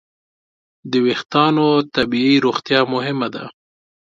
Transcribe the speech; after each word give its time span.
د 0.91 0.93
وېښتیانو 1.05 1.67
طبیعي 1.95 2.35
روغتیا 2.45 2.79
مهمه 2.93 3.27
ده. 3.35 3.43